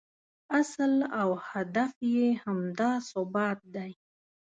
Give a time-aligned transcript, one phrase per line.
[0.61, 3.91] اصل او هدف یې همدا ثبات دی.